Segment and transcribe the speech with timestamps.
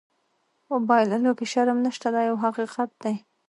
[0.67, 3.15] په بایللو کې شرم نشته دا یو حقیقت دی.